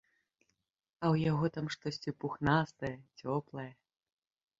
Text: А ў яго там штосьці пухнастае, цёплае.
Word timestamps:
А 1.01 1.03
ў 1.13 1.27
яго 1.31 1.45
там 1.57 1.65
штосьці 1.75 2.11
пухнастае, 2.23 2.91
цёплае. 3.21 3.67